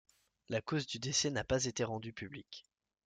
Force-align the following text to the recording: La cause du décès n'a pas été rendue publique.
La 0.49 0.61
cause 0.61 0.87
du 0.87 0.97
décès 0.97 1.29
n'a 1.29 1.43
pas 1.43 1.65
été 1.65 1.83
rendue 1.83 2.11
publique. 2.11 2.65